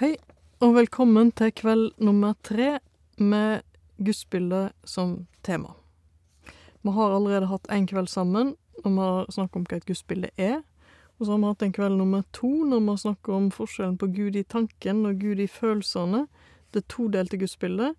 [0.00, 0.14] Hei,
[0.64, 2.78] og velkommen til kveld nummer tre
[3.20, 3.60] med
[4.00, 5.74] gudsbildet som tema.
[6.80, 10.30] Vi har allerede hatt én kveld sammen når vi har snakket om hva et gudsbilde
[10.38, 10.62] er.
[11.18, 13.98] Og så har vi hatt en kveld nummer to når vi har snakket om forskjellen
[14.00, 16.22] på Gud i tanken og Gud i følelsene.
[16.72, 17.92] Det todelte gudsbildet.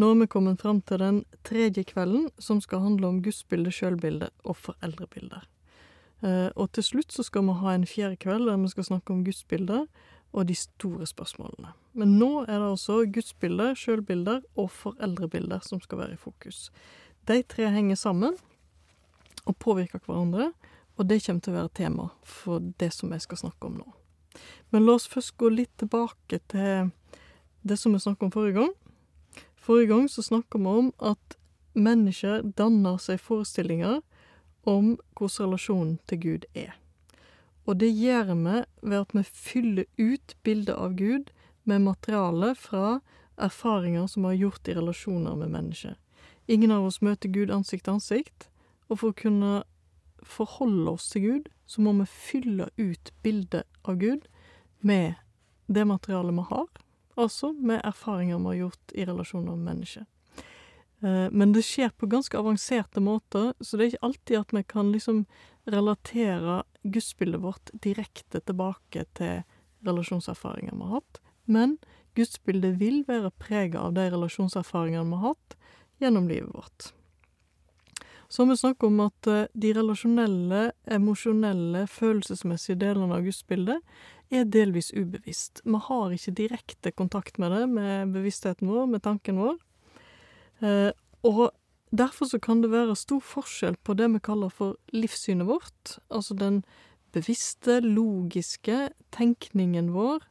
[0.00, 4.32] Nå er vi kommet fram til den tredje kvelden, som skal handle om gudsbilde, sjølbilde
[4.44, 5.44] og foreldrebilder.
[6.24, 9.12] Eh, og til slutt så skal vi ha en fjerde kveld der vi skal snakke
[9.12, 9.84] om gudsbilder
[10.34, 11.72] og de store spørsmålene.
[11.94, 16.70] Men nå er det altså gudsbilder, sjølbilder og foreldrebilder som skal være i fokus.
[17.28, 18.34] De tre henger sammen
[19.46, 20.50] og påvirker hverandre,
[20.96, 23.86] og det kommer til å være tema for det som jeg skal snakke om nå.
[24.74, 26.90] Men la oss først gå litt tilbake til
[27.62, 28.72] det som vi snakket om forrige gang.
[29.54, 31.38] Forrige gang så snakka vi om at
[31.74, 34.00] mennesker danner seg forestillinger
[34.66, 36.74] om hvordan relasjonen til Gud er.
[37.64, 41.30] Og det gjør vi ved at vi fyller ut bildet av Gud
[41.64, 43.00] med materiale fra
[43.40, 45.96] erfaringer som vi har gjort i relasjoner med mennesker.
[46.46, 48.48] Ingen av oss møter Gud ansikt til ansikt,
[48.88, 49.52] og for å kunne
[50.24, 54.28] forholde oss til Gud, så må vi fylle ut bildet av Gud
[54.80, 55.14] med
[55.66, 56.66] det materialet vi har,
[57.16, 60.04] altså med erfaringer vi har gjort i relasjoner med mennesker.
[61.00, 64.64] Eh, men det skjer på ganske avanserte måter, så det er ikke alltid at vi
[64.68, 65.24] kan liksom
[65.70, 69.44] relatere gudsbildet vårt direkte tilbake til
[69.86, 71.20] relasjonserfaringer vi har hatt.
[71.44, 71.78] Men
[72.16, 75.56] gudsbildet vil være prega av de relasjonserfaringene vi har hatt
[76.02, 76.92] gjennom livet vårt.
[78.28, 83.78] Så har vi snakket om at eh, de relasjonelle, emosjonelle, følelsesmessige delene av gudsbildet
[84.34, 85.60] er delvis ubevisst.
[85.64, 89.60] Vi har ikke direkte kontakt med det, med bevisstheten vår, med tanken vår.
[90.64, 90.90] Eh,
[91.24, 91.46] og
[91.98, 96.34] derfor så kan det være stor forskjell på det vi kaller for livssynet vårt, altså
[96.38, 96.62] den
[97.14, 100.24] bevisste, logiske tenkningen vår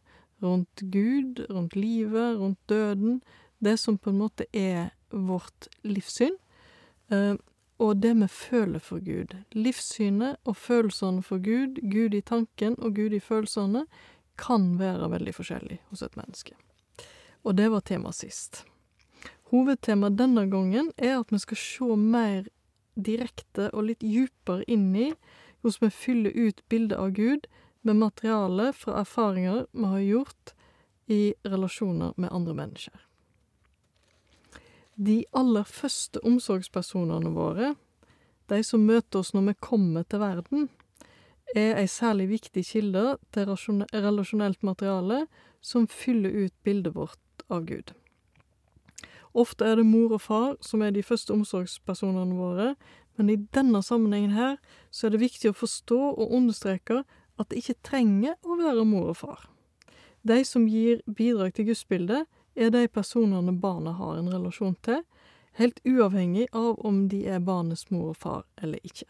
[0.43, 3.21] rundt Gud, rundt livet, rundt døden,
[3.63, 6.35] det som på en måte er vårt livssyn,
[7.09, 7.35] eh,
[7.79, 9.35] og det vi føler for Gud.
[9.55, 13.85] Livssynet og følelsene for Gud, Gud i tanken og Gud i følelsene,
[14.37, 16.55] kan være veldig forskjellig hos et menneske.
[17.43, 18.63] Og det var temaet sist.
[19.53, 22.47] Hovedtemaet denne gangen er at vi skal se mer
[22.97, 25.11] direkte og litt djupere inn i
[25.61, 27.45] hvordan vi fyller ut bildet av Gud
[27.85, 30.55] med materiale fra erfaringer vi har gjort
[31.13, 32.97] i relasjoner med andre mennesker.
[34.95, 37.73] De aller første omsorgspersonene våre,
[38.49, 40.69] de som møter oss når vi kommer til verden,
[41.53, 45.25] er ei særlig viktig kilde til relasjonelt materiale
[45.61, 47.93] som fyller ut bildet vårt av Gud.
[49.33, 52.73] Ofte er det mor og far som er de første omsorgspersonene våre,
[53.17, 54.57] men i denne sammenhengen her
[54.91, 57.01] så er det viktig å forstå og understreke
[57.41, 59.47] at det ikke trenger å være mor og far.
[60.23, 65.01] De som gir bidrag til gudsbildet, er de personene barnet har en relasjon til,
[65.57, 69.09] helt uavhengig av om de er barnets mor og far eller ikke.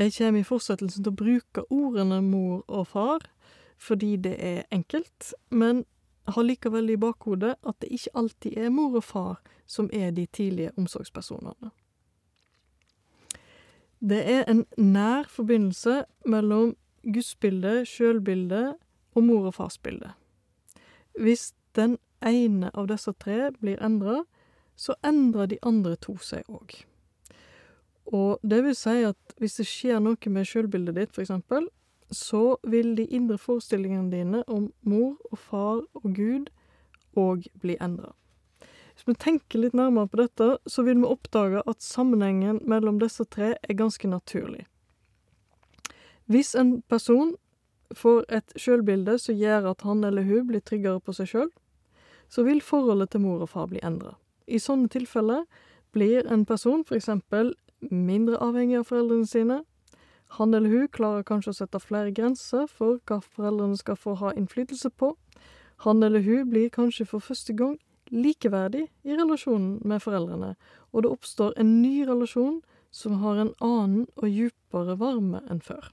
[0.00, 3.26] Jeg kommer i fortsettelsen til å bruke ordene mor og far
[3.80, 5.86] fordi det er enkelt, men
[6.30, 10.26] har likevel i bakhodet at det ikke alltid er mor og far som er de
[10.26, 11.70] tidlige omsorgspersonene.
[14.00, 18.74] Det er en nær forbindelse mellom gudsbildet, sjølbildet
[19.14, 20.12] og mor- og farsbildet.
[21.20, 24.22] Hvis den ene av disse tre blir endra,
[24.76, 26.72] så endrer de andre to seg òg.
[28.06, 31.68] Og det vil si at hvis det skjer noe med sjølbildet ditt, eksempel,
[32.10, 36.50] så vil de indre forestillingene dine om mor og far og Gud
[37.18, 38.12] òg bli endra.
[38.94, 43.24] Hvis vi tenker litt nærmere på dette, så vil vi oppdage at sammenhengen mellom disse
[43.24, 44.66] tre er ganske naturlig.
[46.30, 47.32] Hvis en person
[47.96, 51.48] får et sjølbilde som gjør at han eller hun blir tryggere på seg sjøl,
[52.30, 54.14] så vil forholdet til mor og far bli endra.
[54.46, 55.46] I sånne tilfeller
[55.94, 57.54] blir en person eksempel
[57.90, 59.62] mindre avhengig av foreldrene sine,
[60.38, 64.32] han eller hun klarer kanskje å sette flere grenser for hva foreldrene skal få ha
[64.38, 65.14] innflytelse på.
[65.86, 67.78] Han eller hun blir kanskje for første gang
[68.10, 70.54] likeverdig i relasjonen med foreldrene,
[70.92, 72.60] og det oppstår en ny relasjon
[72.90, 75.90] som har en annen og djupere varme enn før.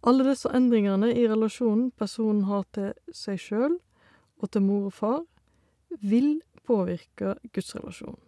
[0.00, 3.76] Alle disse endringene i relasjonen personen har til seg sjøl
[4.40, 5.20] og til mor og far,
[6.00, 8.20] vil påvirke gudsrelasjonen.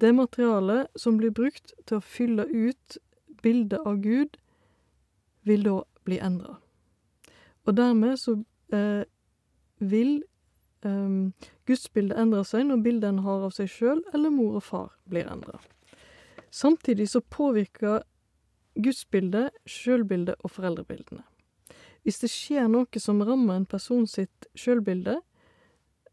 [0.00, 2.96] Det materialet som blir brukt til å fylle ut
[3.42, 4.36] bildet av Gud
[5.48, 6.58] vil da bli endra.
[7.66, 8.36] Og dermed så
[8.72, 9.04] eh,
[9.78, 10.20] vil
[10.84, 14.94] eh, gudsbildet endre seg når bildet en har av seg sjøl eller mor og far,
[15.08, 15.60] blir endra.
[16.50, 18.02] Samtidig så påvirker
[18.74, 21.22] gudsbildet sjølbildet og foreldrebildene.
[22.02, 25.18] Hvis det skjer noe som rammer en person sitt sjølbilde,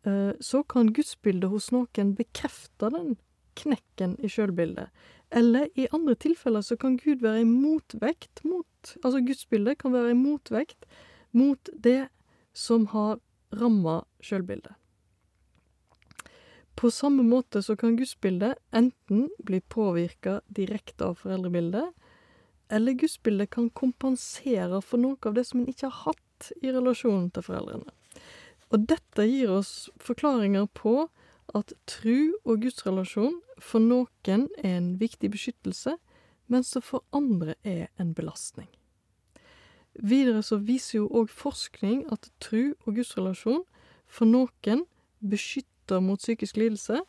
[0.03, 3.15] eh, så kan gudsbildet hos noen bekrefte den
[3.57, 4.91] knekken i sjølbildet.
[5.29, 8.65] Eller i andre tilfeller så kan Gud være ei motvekt mot
[9.03, 10.85] Altså gudsbildet kan være i motvekt
[11.35, 12.07] mot det
[12.55, 13.17] som har
[13.51, 14.71] ramma sjølbildet.
[16.77, 21.89] På samme måte så kan gudsbildet enten bli påvirka direkte av foreldrebildet,
[22.69, 27.31] eller gudsbildet kan kompensere for noe av det som en ikke har hatt i relasjonen
[27.33, 27.91] til foreldrene.
[28.71, 31.07] Og dette gir oss forklaringer på
[31.55, 35.95] at tru og gudsrelasjon for noen er en viktig beskyttelse,
[36.47, 38.67] mens det for andre er en belastning.
[39.97, 43.63] Videre så viser jo òg forskning at tru og gudsrelasjon
[44.07, 44.85] for noen
[45.19, 47.01] beskytter mot psykisk lidelse,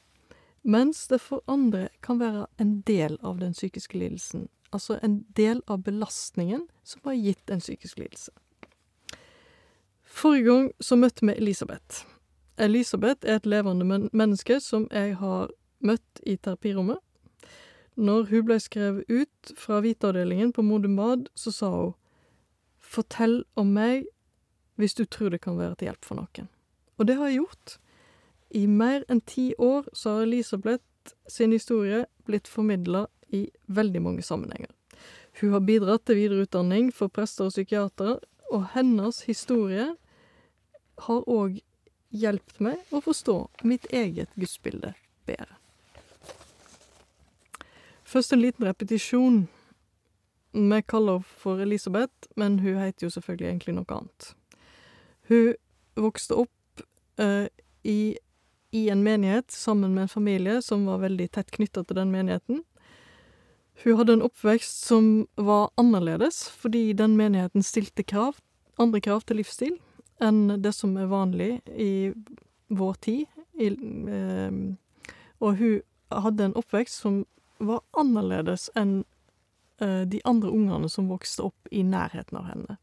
[0.62, 5.62] mens det for andre kan være en del av den psykiske lidelsen, altså en del
[5.69, 8.32] av belastningen som har gitt en psykisk lidelse.
[10.02, 12.05] Forrige gang så møtte vi Elisabeth.
[12.59, 15.51] Elisabeth er et levende men menneske som jeg har
[15.85, 16.99] møtt i terapirommet.
[17.99, 21.97] Når hun ble skrevet ut fra hviteavdelingen på Modum Bad, så sa hun
[22.79, 24.07] Fortell om meg
[24.79, 26.47] hvis du tror det kan være til hjelp for noen.
[26.97, 27.75] Og det har jeg gjort.
[28.55, 34.23] I mer enn ti år så har Elisabeth sin historie blitt formidla i veldig mange
[34.23, 34.71] sammenhenger.
[35.41, 38.19] Hun har bidratt til videreutdanning for prester og psykiatere,
[38.49, 39.91] og hennes historie
[41.05, 41.61] har òg
[42.15, 43.37] hjulpet meg å forstå
[43.69, 44.95] mitt eget gudsbilde
[45.29, 45.59] bedre.
[48.09, 49.43] Først en liten repetisjon.
[50.53, 54.31] Vi kaller henne for Elisabeth, men hun heter jo selvfølgelig egentlig noe annet.
[55.29, 55.53] Hun
[55.99, 56.83] vokste opp
[57.21, 57.51] eh,
[57.85, 58.17] i,
[58.73, 62.63] i en menighet sammen med en familie som var veldig tett knytta til den menigheten.
[63.85, 68.41] Hun hadde en oppvekst som var annerledes, fordi den menigheten stilte krav,
[68.81, 69.77] andre krav til livsstil
[70.20, 72.12] enn det som er vanlig i
[72.69, 73.26] vår tid.
[73.59, 74.53] I, eh,
[75.38, 75.81] og hun
[76.15, 77.23] hadde en oppvekst som
[77.59, 79.03] var annerledes enn
[79.82, 82.79] eh, de andre ungene som vokste opp i nærheten av henne.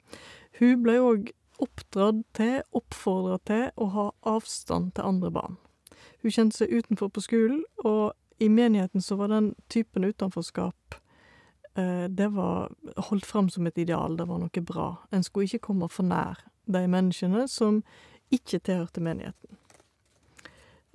[0.59, 1.31] Hun ble òg
[1.63, 5.57] oppdratt til, oppfordra til, å ha avstand til andre barn.
[6.23, 10.97] Hun kjente seg utenfor på skolen, og i menigheten så var den typen utenforskap
[11.79, 12.73] eh, Det var
[13.09, 14.89] holdt fram som et ideal, det var noe bra.
[15.11, 17.81] En skulle ikke komme for nær de menneskene som
[18.33, 19.59] ikke tilhørte menigheten.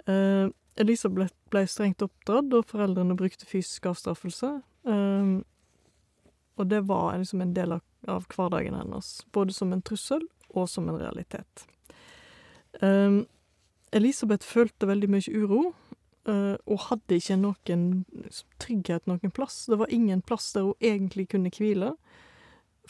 [0.06, 0.48] Eh,
[0.80, 4.52] Elisabeth ble strengt oppdratt, og foreldrene brukte fysisk avstraffelse.
[4.86, 5.34] Eh,
[6.60, 10.68] og det var liksom en del av, av, hverdagen hennes, både som en trussel og
[10.68, 11.66] som en realitet.
[12.82, 13.22] Eh,
[13.96, 15.62] Elisabeth følte veldig mye uro,
[16.28, 17.86] uh, og hadde ikke noen
[18.62, 19.64] trygghet noen plass.
[19.70, 21.94] Det var ingen plass der hun egentlig kunne hvile.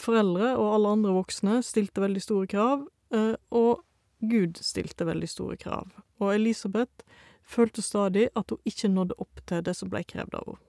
[0.01, 3.85] Foreldre og alle andre voksne stilte veldig store krav, eh, og
[4.21, 5.93] Gud stilte veldig store krav.
[6.21, 7.05] Og Elisabeth
[7.43, 10.67] følte stadig at hun ikke nådde opp til det som ble krevd av henne.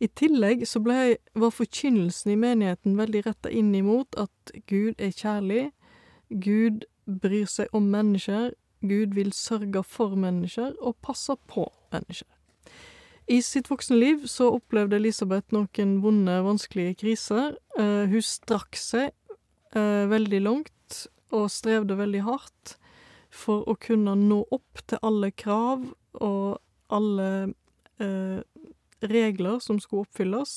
[0.00, 5.10] I tillegg så ble, var forkynnelsen i menigheten veldig retta inn imot at Gud er
[5.10, 5.68] kjærlig,
[6.30, 12.37] Gud bryr seg om mennesker, Gud vil sørge for mennesker og passe på mennesker.
[13.28, 17.58] I sitt voksne liv så opplevde Elisabeth noen vonde, vanskelige kriser.
[17.76, 19.10] Uh, hun strakk seg
[19.76, 21.00] uh, veldig langt
[21.36, 22.78] og strevde veldig hardt
[23.28, 25.84] for å kunne nå opp til alle krav
[26.24, 26.56] og
[26.88, 27.28] alle
[28.00, 28.40] uh,
[29.04, 30.54] regler som skulle oppfylles,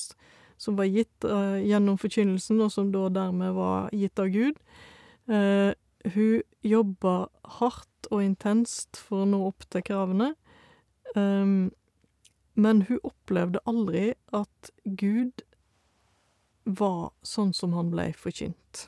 [0.56, 1.26] som var gitt
[1.66, 4.58] gjennom forkynnelsen, og som da dermed var gitt av Gud.
[5.26, 7.14] hun jobba
[7.58, 10.32] hardt og intenst for å nå opp til kravene.
[11.14, 11.70] Um,
[12.54, 15.44] men hun opplevde aldri at Gud
[16.64, 18.86] var sånn som han blei forkynt.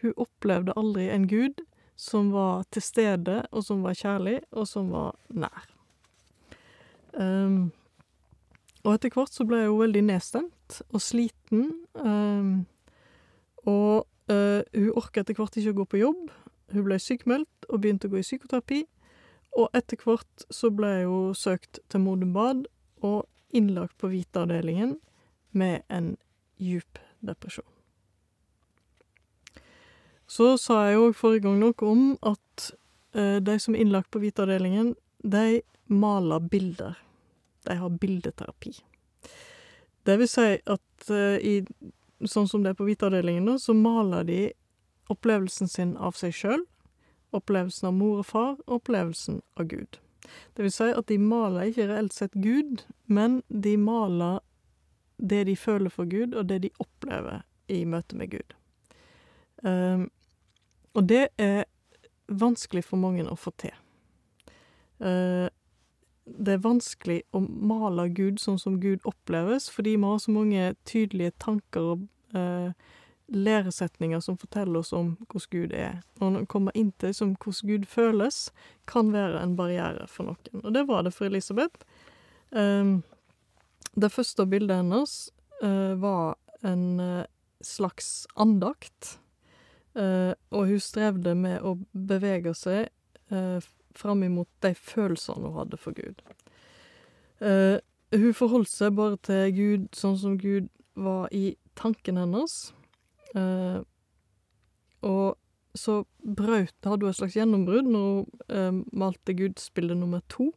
[0.00, 1.64] Hun opplevde aldri en Gud
[2.00, 5.66] som var til stede, og som var kjærlig, og som var nær.
[7.12, 7.72] Um,
[8.84, 11.66] og etter hvert så ble hun veldig nedstemt og sliten,
[12.00, 12.64] um,
[13.68, 16.30] og uh, hun orka etter hvert ikke å gå på jobb.
[16.72, 18.84] Hun ble sykmeldt og begynte å gå i psykoterapi,
[19.58, 22.64] og etter hvert så ble hun søkt til Modum Bad
[23.02, 24.96] og innlagt på hviteavdelingen
[25.50, 26.14] med en
[26.60, 27.66] djup depresjon.
[30.30, 32.70] Så sa jeg òg forrige gang noe om at
[33.18, 34.94] uh, de som er innlagt på hviteavdelingen,
[35.26, 37.00] de maler bilder.
[37.66, 38.76] De har bildeterapi.
[40.06, 41.64] Det vil si at uh, i,
[42.22, 44.40] sånn som det er på hviteavdelingen, så maler de
[45.10, 46.62] opplevelsen sin av seg sjøl,
[47.34, 49.98] opplevelsen av mor og far, og opplevelsen av Gud.
[50.56, 54.40] Det vil si at de maler ikke reelt sett Gud, men de maler
[55.20, 58.56] det de føler for Gud, og det de opplever i møte med Gud.
[59.62, 60.10] Um,
[60.94, 61.64] og det er
[62.28, 63.74] vanskelig for mange å få til.
[65.00, 65.48] Uh,
[66.24, 70.72] det er vanskelig å male Gud sånn som Gud oppleves, fordi vi har så mange
[70.88, 72.72] tydelige tanker og uh,
[73.30, 76.00] læresetninger som forteller oss om hvordan Gud er.
[76.20, 78.50] Og når en kommer inn til som hvordan Gud føles,
[78.90, 80.64] kan være en barriere for noen.
[80.64, 81.86] Og det var det for Elisabeth.
[82.50, 83.02] Um,
[83.94, 85.30] det første bildet hennes
[85.62, 87.24] uh, var en uh,
[87.62, 89.18] slags andakt.
[89.94, 92.90] Uh, og hun strevde med å bevege seg
[93.34, 93.58] uh,
[93.94, 96.20] fram imot de følelsene hun hadde for Gud.
[98.10, 100.66] Hun forholdt seg bare til Gud sånn som Gud
[100.98, 102.74] var i tanken hennes.
[103.36, 103.82] Uh,
[105.06, 105.38] og
[105.74, 106.02] så
[106.36, 110.50] brøt, hadde hun et slags gjennombrudd når hun uh, malte gudsbilde nummer to.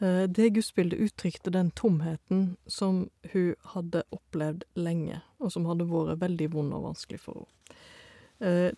[0.00, 6.20] Uh, det gudsbildet uttrykte den tomheten som hun hadde opplevd lenge, og som hadde vært
[6.20, 8.72] veldig vond og vanskelig for henne.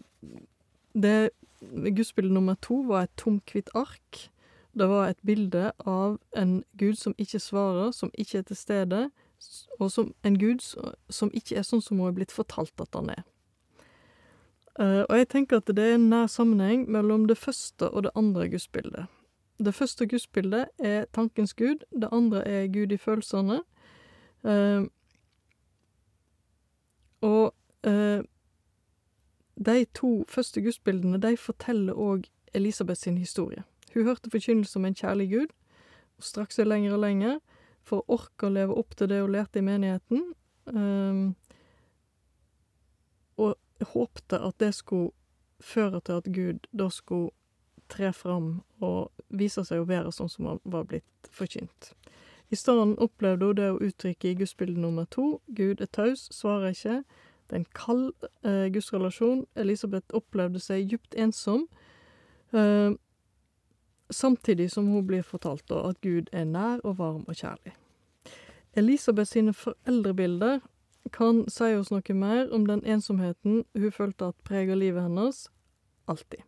[0.94, 1.30] det
[1.96, 4.28] gudsbildet nummer to var et tomhvitt ark.
[4.78, 9.00] Det var et bilde av en gud som ikke svarer, som ikke er til stede,
[9.78, 10.62] og som en gud
[11.10, 13.22] som ikke er sånn som hun er blitt fortalt at han er.
[14.78, 18.14] Uh, og jeg tenker at det er en nær sammenheng mellom det første og det
[18.14, 19.06] andre gudsbildet.
[19.58, 23.60] Det første gudsbildet er tankens gud, det andre er Gud i følelsene.
[24.46, 24.86] Uh,
[27.20, 27.54] og
[27.86, 28.22] uh,
[29.66, 33.64] de to første gudsbildene de forteller òg Elisabeth sin historie.
[33.94, 35.50] Hun hørte forkynnelse om en kjærlig gud,
[36.16, 37.38] og straks er lenger og lenger
[37.86, 40.24] for å orke å leve opp til det hun lærte i menigheten,
[40.72, 41.22] um,
[43.38, 43.54] og
[43.94, 45.12] håpte at det skulle
[45.60, 47.30] føre til at Gud da skulle
[47.88, 51.92] tre fram og vise seg å være sånn som han var blitt forkynt.
[52.50, 55.40] I stedet opplevde hun det å uttrykke i gudsbilde nummer to.
[55.48, 57.02] Gud er taus, svarer ikke.
[57.48, 59.44] Det er en kald eh, gudsrelasjon.
[59.56, 61.66] Elisabeth opplevde seg djupt ensom.
[62.52, 62.96] Eh,
[64.10, 67.74] samtidig som hun blir fortalt at Gud er nær og varm og kjærlig.
[68.76, 70.60] Elisabeth sine foreldrebilder
[71.12, 75.48] kan si oss noe mer om den ensomheten hun følte at preger livet hennes
[76.08, 76.44] alltid.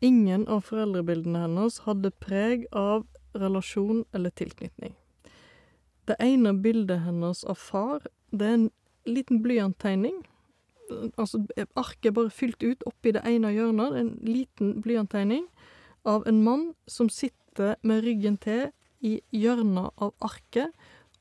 [0.00, 3.04] Ingen av foreldrebildene hennes hadde preg av
[3.36, 4.94] relasjon eller tilknytning.
[6.08, 8.70] Det ene bildet hennes av far, det er en
[9.06, 10.22] liten blyanttegning.
[11.20, 11.44] Altså,
[11.78, 15.44] arket er bare fylt ut oppi det ene hjørnet, en liten blyanttegning
[16.02, 20.72] av en mann som sitter med ryggen til i hjørnet av arket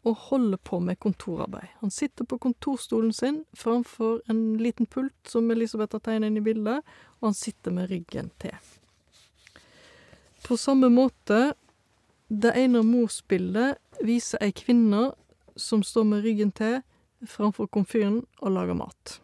[0.07, 1.67] og holder på med kontorarbeid.
[1.81, 6.45] Han sitter på kontorstolen sin framfor en liten pult som Elisabeth har tegnet inn i
[6.45, 6.83] bildet,
[7.19, 8.55] og han sitter med ryggen til.
[10.45, 11.53] På samme måte,
[12.29, 15.09] det ene morsbildet viser ei kvinne
[15.59, 16.79] som står med ryggen til
[17.27, 19.19] framfor komfyren og lager mat.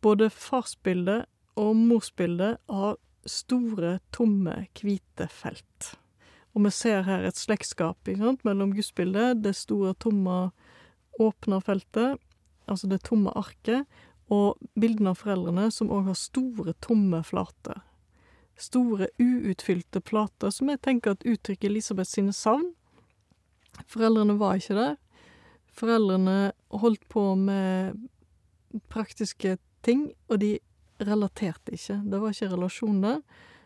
[0.00, 1.26] Både farsbildet
[1.60, 2.96] og morsbildet har
[3.30, 5.92] store, tomme, hvite felt.
[6.56, 8.08] Og vi ser her et slektskap
[8.46, 10.50] mellom gudsbildet, det store, tomme,
[11.20, 12.16] åpne feltet,
[12.66, 13.84] altså det tomme arket,
[14.32, 17.82] og bildene av foreldrene som òg har store, tomme flater.
[18.58, 22.72] Store, uutfylte flater, som jeg tenker at uttrykker Elisabeth sine savn.
[23.92, 24.96] Foreldrene var ikke der.
[25.76, 28.08] Foreldrene holdt på med
[28.88, 30.56] praktiske ting, og de
[31.00, 32.00] relaterte ikke.
[32.04, 33.20] Det var ikke relasjon der.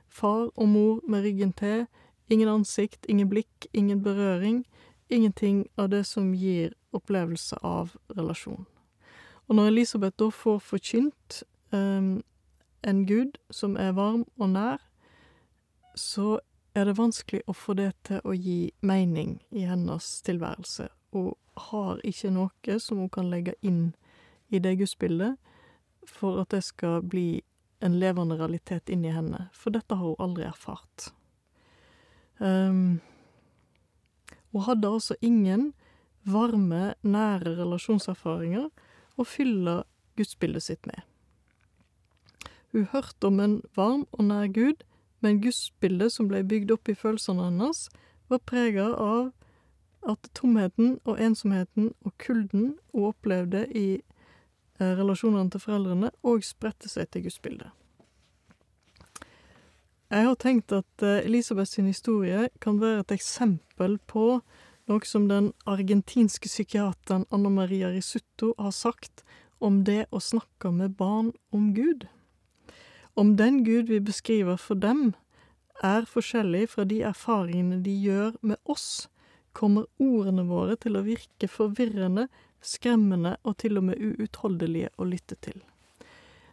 [0.09, 1.87] Far og mor med ryggen til,
[2.31, 4.65] ingen ansikt, ingen blikk, ingen berøring.
[5.11, 8.67] Ingenting av det som gir opplevelse av relasjon.
[9.49, 12.23] Og når Elisabeth da får forkynt um,
[12.87, 14.79] en gud som er varm og nær,
[15.95, 16.39] så
[16.75, 20.87] er det vanskelig å få det til å gi mening i hennes tilværelse.
[21.11, 21.33] Hun
[21.71, 23.91] har ikke noe som hun kan legge inn
[24.51, 25.37] i det gudsbildet
[26.07, 27.43] for at det skal bli
[27.81, 31.11] en levende realitet inni henne, for dette har hun aldri erfart.
[32.39, 33.01] Um,
[34.53, 35.73] hun hadde altså ingen
[36.29, 38.69] varme, nære relasjonserfaringer
[39.17, 39.83] å fylle
[40.21, 41.01] gudsbildet sitt med.
[42.73, 44.85] Hun hørte om en varm og nær Gud,
[45.21, 47.89] men gudsbildet som ble bygd opp i følelsene hennes,
[48.29, 49.33] var prega av
[50.09, 54.01] at tomheten og ensomheten og kulden hun opplevde i
[54.81, 57.71] relasjonene til foreldrene, og spredte seg til gudsbildet.
[60.11, 64.41] Jeg har tenkt at eh, Elisabeth sin historie kan være et eksempel på
[64.91, 69.23] noe som den argentinske psykiateren Anna Maria Risutto har sagt
[69.63, 72.09] om det å snakke med barn om Gud.
[73.15, 75.13] Om den Gud vi beskriver for dem,
[75.83, 79.09] er forskjellig fra de erfaringene de gjør med oss,
[79.57, 82.27] kommer ordene våre til å virke forvirrende,
[82.61, 85.61] skremmende og til og med uutholdelige å lytte til.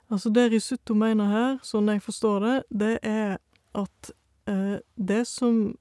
[0.07, 3.37] Altså det Risutto mener her, sånn jeg forstår det, det er
[3.75, 4.11] at
[4.47, 5.75] eh, det som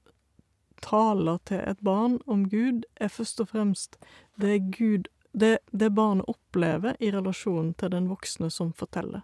[0.83, 3.95] taler til et barn om Gud, er først og fremst
[4.41, 5.07] det Gud
[5.37, 9.21] det, det barnet opplever i relasjon til den voksne som forteller.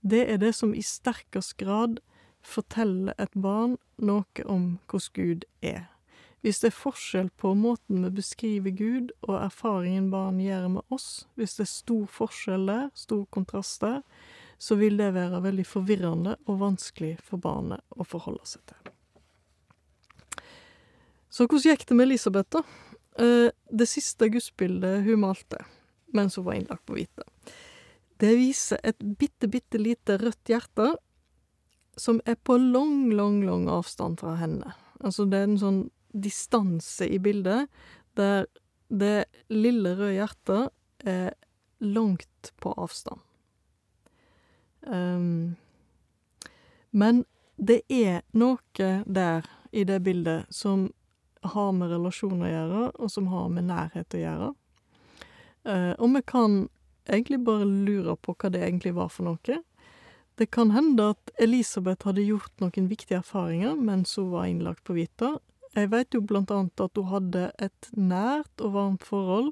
[0.00, 2.00] Det er det som i sterkest grad
[2.44, 5.93] forteller et barn noe om hvordan Gud er.
[6.44, 11.24] Hvis det er forskjell på måten vi beskriver Gud og erfaringen barn gjør med oss,
[11.40, 14.02] hvis det er stor forskjell der, stor kontrast der,
[14.60, 18.92] så vil det være veldig forvirrende og vanskelig for barnet å forholde seg til.
[21.32, 22.62] Så hvordan gikk det med Elisabeth, da?
[23.24, 25.64] Eh, det siste gudsbildet hun malte
[26.14, 27.24] mens hun var innlagt på hvite,
[28.20, 30.92] det viser et bitte, bitte lite rødt hjerte
[31.96, 34.76] som er på lang, lang, lang avstand fra henne.
[35.00, 35.84] Altså, det er en sånn
[36.14, 37.66] distanse i bildet
[38.14, 38.46] der
[38.88, 41.34] det lille røde hjertet er
[41.82, 43.20] langt på avstand.
[44.86, 45.56] Um,
[46.90, 47.24] men
[47.56, 50.88] det er noe der i det bildet som
[51.44, 54.50] har med relasjon å gjøre, og som har med nærhet å gjøre.
[55.64, 56.56] Eh, og vi kan
[57.04, 59.58] egentlig bare lure på hva det egentlig var for noe.
[60.34, 64.96] Det kan hende at Elisabeth hadde gjort noen viktige erfaringer mens hun var innlagt på
[64.96, 65.36] Vita.
[65.74, 69.50] Jeg vet jo blant annet at hun hadde et nært og varmt forhold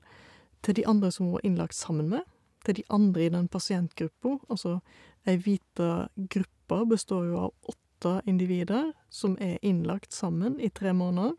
[0.62, 2.22] til de andre som hun var innlagt sammen med.
[2.64, 4.36] Til de andre i den pasientgruppa.
[4.50, 4.78] Altså,
[5.26, 11.34] ei hvita gruppe består jo av åtte individer som er innlagt sammen i tre måneder.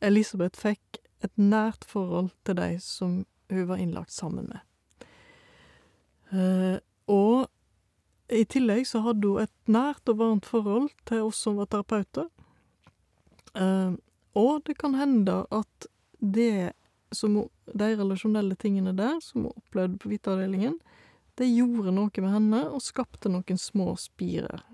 [0.00, 4.62] Elisabeth fikk et nært forhold til de som hun var innlagt sammen med.
[6.30, 6.78] Uh,
[7.08, 7.48] og
[8.28, 12.28] i tillegg så hadde hun et nært og varmt forhold til oss som var terapeuter.
[13.56, 13.96] Uh,
[14.38, 15.88] og det kan hende at
[16.18, 16.72] det
[17.14, 17.38] som
[17.72, 20.76] de relasjonelle tingene der som hun opplevde på Vita-avdelingen,
[21.38, 24.64] det gjorde noe med henne og skapte noen små spirer.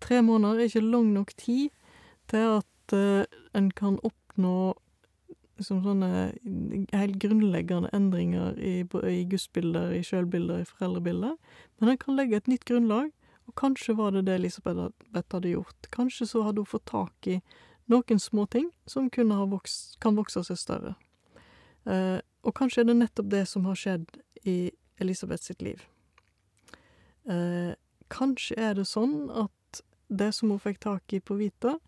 [0.00, 1.74] Tre måneder er ikke lang nok tid
[2.30, 3.24] til at uh,
[3.58, 4.74] en kan oppnå
[5.58, 6.08] liksom sånne
[6.94, 11.34] helt grunnleggende endringer i, i gudsbilder, i sjølbilder, i foreldrebilder.
[11.78, 13.10] Men en kan legge et nytt grunnlag,
[13.48, 15.88] og kanskje var det det Elisabeth hadde gjort.
[15.94, 17.40] Kanskje så hadde hun fått tak i
[17.88, 20.94] noen små ting som vokst, kan vokse seg større.
[21.88, 24.06] Eh, og kanskje er det nettopp det som har skjedd
[24.44, 24.70] i
[25.00, 25.82] Elisabeth sitt liv.
[27.28, 27.74] Eh,
[28.08, 31.78] kanskje er det sånn at det som hun fikk tak i på Vita,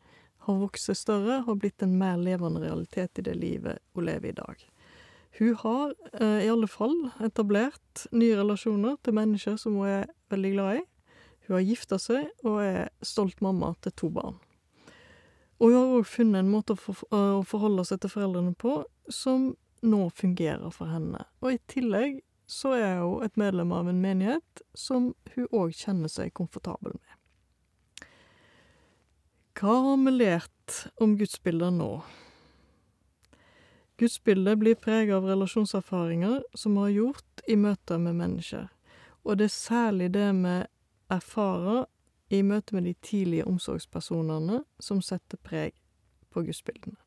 [0.46, 4.32] har vokst seg større, har blitt en mer levende realitet i det livet hun lever
[4.32, 4.62] i dag.
[5.38, 10.52] Hun har eh, i alle fall etablert nye relasjoner til mennesker som hun er veldig
[10.56, 10.86] glad i.
[11.46, 14.40] Hun har gifta seg og er stolt mamma til to barn.
[15.60, 18.80] Og hun har òg funnet en måte å, for, å forholde seg til foreldrene på
[19.12, 19.50] som
[19.84, 21.22] nå fungerer for henne.
[21.44, 22.20] Og i tillegg
[22.50, 28.08] så er hun et medlem av en menighet som hun òg kjenner seg komfortabel med.
[29.60, 31.92] Hva har vi lært om gudsbilder nå?
[34.00, 38.70] Gudsbildet blir preget av relasjonserfaringer som vi har gjort i møter med mennesker,
[39.28, 40.54] og det er særlig det vi
[41.12, 41.84] erfarer
[42.30, 45.74] i møte med de tidlige omsorgspersonene som setter preg
[46.30, 46.98] på gudsbildene.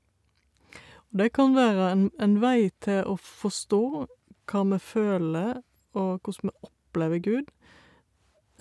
[1.12, 3.84] Og det kan være en, en vei til å forstå
[4.50, 5.62] hva vi føler,
[5.94, 7.52] og hvordan vi opplever Gud.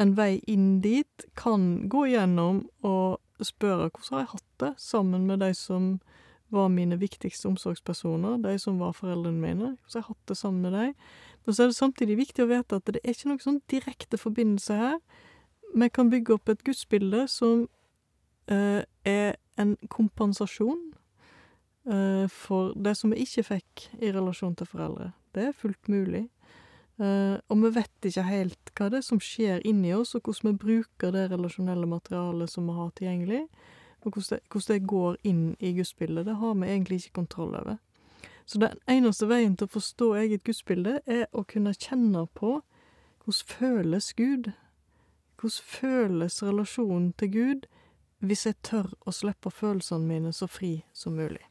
[0.01, 5.27] En vei inn dit kan gå gjennom og spørre hvordan har jeg hatt det sammen
[5.27, 5.97] med de som
[6.53, 10.77] var mine viktigste omsorgspersoner, de som var foreldrene mine, har jeg hatt det sammen med
[10.77, 10.95] dem.
[11.45, 14.21] Men så er det samtidig viktig å vite at det er ikke noen sånn direkte
[14.21, 14.99] forbindelse her.
[15.75, 17.67] Vi kan bygge opp et gudsbilde som
[18.51, 20.93] eh, er en kompensasjon
[21.89, 25.13] eh, for det som vi ikke fikk i relasjon til foreldre.
[25.33, 26.27] Det er fullt mulig.
[27.01, 30.53] Uh, og vi vet ikke helt hva det er som skjer inni oss, og hvordan
[30.53, 33.41] vi bruker det relasjonelle materialet som vi har tilgjengelig,
[34.05, 36.27] og hvordan det, hvordan det går inn i gudsbildet.
[36.29, 37.81] Det har vi egentlig ikke kontroll over.
[38.47, 42.59] Så den eneste veien til å forstå eget gudsbilde er å kunne kjenne på
[43.25, 44.53] hvordan føles Gud?
[45.43, 47.65] Hvordan føles relasjonen til Gud
[48.23, 51.43] hvis jeg tør å slippe følelsene mine så fri som mulig?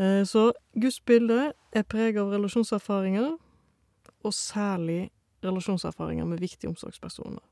[0.00, 5.10] Uh, så gudsbildet er preget av relasjonserfaringer og særlig
[5.44, 7.44] relasjonserfaringer med viktige omsorgspersoner.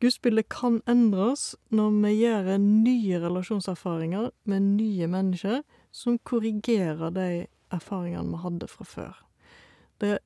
[0.00, 5.60] Gudsbildet kan endres når vi gjør nye relasjonserfaringer med nye mennesker
[5.92, 9.14] som korrigerer de erfaringene vi hadde fra før.
[10.00, 10.18] Det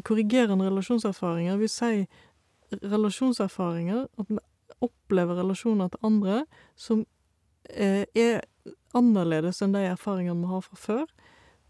[0.00, 2.06] korrigerende relasjonserfaringer vil si
[2.80, 4.38] relasjonserfaringer, at vi
[4.82, 6.38] opplever relasjoner til andre
[6.78, 7.04] som
[7.70, 8.42] eh, er
[8.96, 11.04] annerledes enn de erfaringene vi har fra før,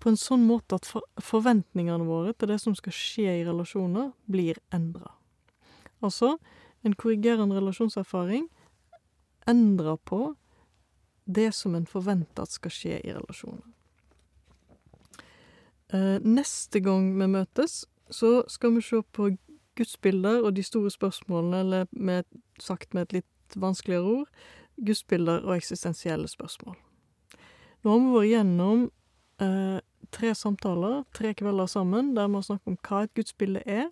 [0.03, 4.11] på en sånn måte at for forventningene våre til det som skal skje i relasjoner,
[4.27, 5.12] blir endra.
[6.03, 6.37] Altså,
[6.83, 8.49] en korrigerende relasjonserfaring
[9.47, 10.33] endrer på
[11.25, 13.69] det som en forventer at skal skje i relasjoner.
[15.93, 19.31] Eh, neste gang vi møtes, så skal vi se på
[19.77, 22.25] gudsbilder og de store spørsmålene, eller med,
[22.61, 24.29] sagt med et litt vanskeligere ord,
[24.77, 26.77] gudsbilder og eksistensielle spørsmål.
[27.83, 28.85] Nå har vi vært gjennom
[29.43, 29.81] eh,
[30.15, 33.89] tre samtaler, tre kvelder sammen, der vi har snakket om hva et gudsbilde er.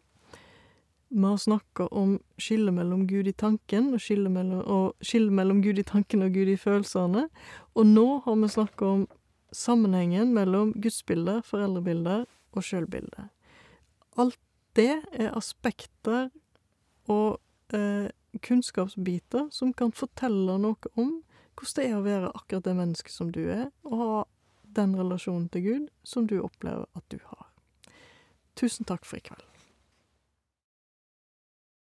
[1.10, 5.62] Vi har snakka om skillet mellom Gud i tanken og skillet mellom, og skillet mellom
[5.62, 7.26] Gud i tanken og Gud i følelsene.
[7.74, 9.08] Og nå har vi snakka om
[9.50, 13.26] sammenhengen mellom gudsbilder, foreldrebilder og sjølbilder.
[14.18, 14.38] Alt
[14.76, 16.30] det er aspekter
[17.10, 17.40] og
[17.74, 18.10] eh,
[18.46, 21.20] kunnskapsbiter som kan fortelle noe om
[21.60, 24.22] hvordan det er å være akkurat det mennesket som du er, og ha
[24.78, 27.50] den relasjonen til Gud som du opplever at du har.
[28.56, 29.49] Tusen takk for i kveld.